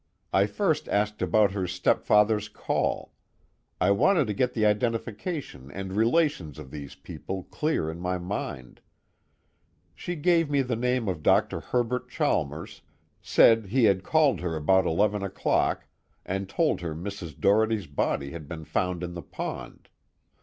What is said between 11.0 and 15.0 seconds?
Dr. Herbert Chalmers, said he had called her about